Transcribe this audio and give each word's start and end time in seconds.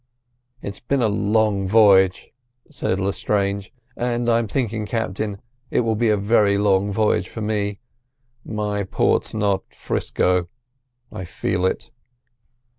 "It's 0.63 0.79
been 0.79 1.03
a 1.03 1.07
long 1.07 1.67
voyage," 1.67 2.31
said 2.71 2.99
Lestrange; 2.99 3.71
"and 3.95 4.31
I'm 4.31 4.47
thinking, 4.47 4.87
Captain, 4.87 5.39
it 5.69 5.81
will 5.81 5.93
be 5.93 6.09
a 6.09 6.17
very 6.17 6.57
long 6.57 6.91
voyage 6.91 7.29
for 7.29 7.41
me. 7.41 7.81
My 8.43 8.81
port's 8.83 9.35
not 9.35 9.61
'Frisco; 9.75 10.49
I 11.11 11.23
feel 11.25 11.67
it." 11.67 11.91